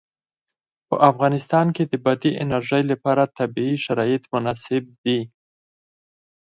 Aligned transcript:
په 0.87 0.95
افغانستان 1.09 1.67
کې 1.75 1.83
د 1.87 1.93
بادي 2.05 2.31
انرژي 2.43 2.83
لپاره 2.91 3.31
طبیعي 3.37 3.75
شرایط 3.85 4.23
مناسب 4.33 4.83
دي. 5.03 5.19